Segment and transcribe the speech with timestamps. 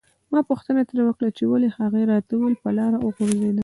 [0.31, 3.57] ما پوښتنه ترې وکړه چې ولې هغې راته وویل په لاره وغورځیدم.